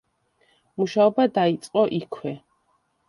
[0.81, 2.37] მუშაობა დაიწყო იქვე.